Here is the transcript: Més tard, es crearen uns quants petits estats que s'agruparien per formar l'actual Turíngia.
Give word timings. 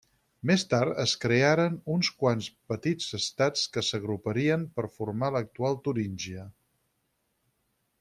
Més 0.51 0.61
tard, 0.69 0.93
es 1.03 1.11
crearen 1.25 1.75
uns 1.97 2.09
quants 2.23 2.47
petits 2.73 3.11
estats 3.19 3.67
que 3.77 3.85
s'agruparien 3.91 4.67
per 4.81 4.89
formar 4.99 5.33
l'actual 5.39 5.81
Turíngia. 5.89 6.51